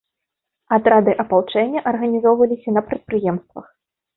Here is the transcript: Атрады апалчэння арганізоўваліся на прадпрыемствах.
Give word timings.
Атрады 0.77 1.11
апалчэння 1.25 1.85
арганізоўваліся 1.91 2.69
на 2.77 2.81
прадпрыемствах. 2.89 3.65